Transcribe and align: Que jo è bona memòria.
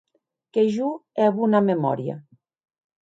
Que 0.53 0.63
jo 0.75 0.89
è 1.25 1.29
bona 1.41 1.59
memòria. 1.67 2.15